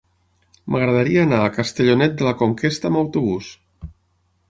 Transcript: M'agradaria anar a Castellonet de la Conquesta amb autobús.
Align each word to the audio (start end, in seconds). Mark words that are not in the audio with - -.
M'agradaria 0.75 1.19
anar 1.27 1.43
a 1.49 1.53
Castellonet 1.59 2.17
de 2.23 2.29
la 2.31 2.35
Conquesta 2.43 2.91
amb 2.93 3.05
autobús. 3.07 3.55